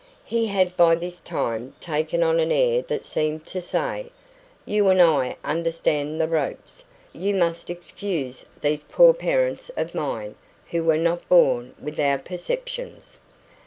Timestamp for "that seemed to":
2.87-3.61